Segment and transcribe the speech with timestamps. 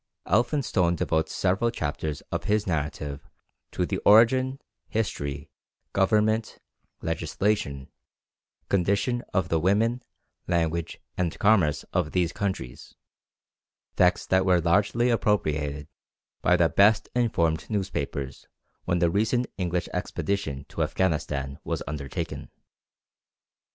[0.25, 3.29] Elphinstone devotes several chapters of his narrative
[3.71, 5.51] to the origin, history,
[5.93, 6.57] government,
[7.03, 7.87] legislation,
[8.67, 10.01] condition of the women,
[10.47, 12.95] language, and commerce of these countries;
[13.95, 15.87] facts that were largely appropriated
[16.41, 18.47] by the best informed newspapers
[18.85, 22.49] when the recent English expedition to Afghanistan was undertaken.